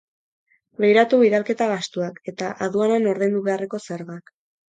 [0.83, 4.35] Begiratu bidalketa gastuak eta aduanan ordaindu beharreko zergak.